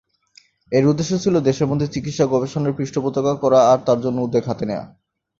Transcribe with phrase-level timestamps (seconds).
[0.71, 4.85] এর উদ্দেশ্য ছিল দেশের মধ্যে চিকিৎসা-গবেষণার পৃষ্ঠপোষকতা করা আর তার জন্য উদ্যোগ হাতে নেওয়া।